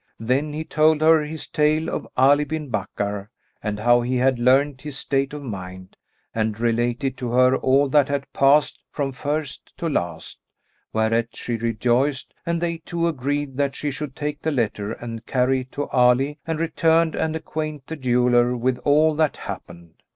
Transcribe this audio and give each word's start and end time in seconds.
Then 0.19 0.51
he 0.51 0.63
told 0.63 0.99
her 1.01 1.21
his 1.21 1.47
tale 1.47 1.87
of 1.87 2.07
Ali 2.17 2.43
bin 2.43 2.71
Bakkar 2.71 3.29
and 3.61 3.77
how 3.79 4.01
he 4.01 4.15
had 4.15 4.39
learned 4.39 4.81
his 4.81 4.97
state 4.97 5.31
of 5.31 5.43
mind; 5.43 5.95
and 6.33 6.59
related 6.59 7.15
to 7.17 7.29
her 7.33 7.55
all 7.57 7.87
that 7.89 8.09
had 8.09 8.25
passed 8.33 8.81
from 8.89 9.11
first 9.11 9.71
to 9.77 9.87
last, 9.87 10.39
whereat 10.91 11.35
she 11.35 11.55
rejoiced; 11.55 12.33
and 12.47 12.59
they 12.59 12.77
two 12.79 13.07
agreed 13.07 13.57
that 13.57 13.75
she 13.75 13.91
should 13.91 14.15
take 14.15 14.41
the 14.41 14.49
letter 14.49 14.91
and 14.91 15.27
carry 15.27 15.59
it 15.59 15.71
to 15.73 15.87
Ali 15.89 16.39
and 16.47 16.59
return 16.59 17.15
and 17.15 17.35
acquaint 17.35 17.85
the 17.85 17.95
jeweller 17.95 18.57
with 18.57 18.79
all 18.79 19.13
that 19.13 19.37
happened. 19.37 20.01